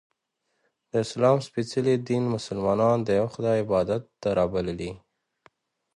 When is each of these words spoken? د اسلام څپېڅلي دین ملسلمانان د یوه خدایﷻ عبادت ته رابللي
د 0.89 0.91
اسلام 1.05 1.37
څپېڅلي 1.45 1.95
دین 2.09 2.23
ملسلمانان 2.33 2.97
د 3.03 3.09
یوه 3.19 3.29
خدایﷻ 3.35 3.61
عبادت 3.63 4.03
ته 4.21 4.29
رابللي 4.37 4.91